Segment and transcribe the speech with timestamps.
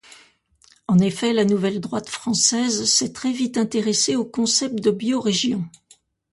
[0.87, 5.63] En effet, la Nouvelle Droite française s'est très vite intéressée au concept de biorégion.